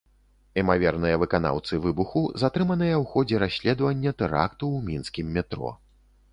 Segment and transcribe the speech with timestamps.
[0.61, 5.75] Імаверныя выканаўцы выбуху затрыманыя ў ходзе расследавання тэракту ў мінскім метро.